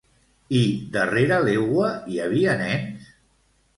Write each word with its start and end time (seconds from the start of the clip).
I 0.59 0.61
darrera 0.95 1.39
l'egua 1.47 1.91
hi 2.13 2.19
havia 2.25 2.57
nens? 2.63 3.13